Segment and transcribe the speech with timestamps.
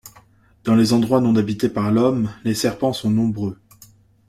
[0.63, 3.59] Dans les endroits non habités par l'homme, les serpents sont nombreux.